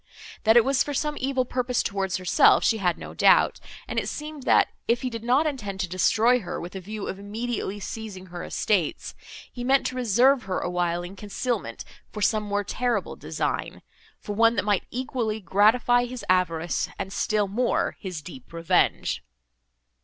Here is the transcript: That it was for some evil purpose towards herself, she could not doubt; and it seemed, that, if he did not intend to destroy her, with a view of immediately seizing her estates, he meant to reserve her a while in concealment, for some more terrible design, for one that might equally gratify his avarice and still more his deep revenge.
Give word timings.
That 0.45 0.57
it 0.57 0.65
was 0.65 0.81
for 0.83 0.95
some 0.95 1.15
evil 1.19 1.45
purpose 1.45 1.83
towards 1.83 2.17
herself, 2.17 2.63
she 2.63 2.79
could 2.79 2.97
not 2.97 3.17
doubt; 3.17 3.59
and 3.87 3.99
it 3.99 4.09
seemed, 4.09 4.41
that, 4.45 4.69
if 4.87 5.03
he 5.03 5.11
did 5.11 5.23
not 5.23 5.45
intend 5.45 5.79
to 5.81 5.87
destroy 5.87 6.39
her, 6.39 6.59
with 6.59 6.75
a 6.75 6.79
view 6.81 7.07
of 7.07 7.19
immediately 7.19 7.79
seizing 7.79 8.25
her 8.25 8.43
estates, 8.43 9.13
he 9.51 9.63
meant 9.63 9.85
to 9.85 9.95
reserve 9.95 10.45
her 10.45 10.59
a 10.59 10.71
while 10.71 11.03
in 11.03 11.15
concealment, 11.15 11.83
for 12.11 12.23
some 12.23 12.41
more 12.41 12.63
terrible 12.63 13.15
design, 13.15 13.83
for 14.19 14.33
one 14.33 14.55
that 14.55 14.65
might 14.65 14.87
equally 14.89 15.39
gratify 15.39 16.05
his 16.05 16.25
avarice 16.27 16.89
and 16.97 17.13
still 17.13 17.47
more 17.47 17.95
his 17.99 18.23
deep 18.23 18.51
revenge. 18.51 19.23